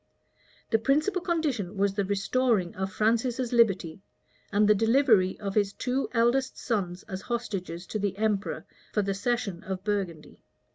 The 0.71 0.79
principal 0.79 1.21
condition 1.21 1.77
was 1.77 1.93
the 1.93 2.03
restoring 2.03 2.73
of 2.75 2.91
Francis's 2.91 3.53
liberty, 3.53 4.01
and 4.51 4.67
the 4.67 4.73
delivery 4.73 5.39
of 5.39 5.53
his 5.53 5.73
two 5.73 6.09
eldest 6.11 6.57
sons 6.57 7.03
as 7.03 7.21
hostages 7.21 7.85
to 7.85 7.99
the 7.99 8.17
emperor 8.17 8.65
for 8.93 9.03
the 9.03 9.13
cession 9.13 9.63
of 9.63 9.83
Burgundy. 9.83 10.41